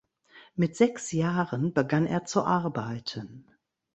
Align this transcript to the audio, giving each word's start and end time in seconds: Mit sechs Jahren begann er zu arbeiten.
Mit 0.55 0.75
sechs 0.75 1.11
Jahren 1.11 1.75
begann 1.75 2.07
er 2.07 2.25
zu 2.25 2.41
arbeiten. 2.43 3.45